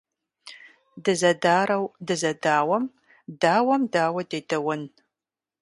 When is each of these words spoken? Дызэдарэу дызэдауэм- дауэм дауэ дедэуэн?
Дызэдарэу 1.03 1.83
дызэдауэм- 2.07 2.85
дауэм 3.41 3.81
дауэ 3.93 4.21
дедэуэн? 4.29 4.81